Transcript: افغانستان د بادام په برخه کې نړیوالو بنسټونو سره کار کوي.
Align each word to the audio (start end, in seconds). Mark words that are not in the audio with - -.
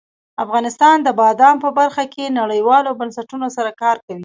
افغانستان 0.43 0.97
د 1.03 1.09
بادام 1.21 1.55
په 1.63 1.69
برخه 1.79 2.03
کې 2.13 2.35
نړیوالو 2.39 2.97
بنسټونو 2.99 3.47
سره 3.57 3.71
کار 3.81 3.97
کوي. 4.05 4.19